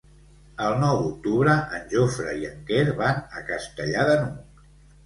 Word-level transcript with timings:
El 0.67 0.77
nou 0.83 1.01
d'octubre 1.01 1.53
en 1.81 1.85
Jofre 1.93 2.35
i 2.41 2.51
en 2.53 2.67
Quer 2.73 2.83
van 3.05 3.25
a 3.43 3.47
Castellar 3.53 4.09
de 4.13 4.19
n'Hug. 4.27 4.69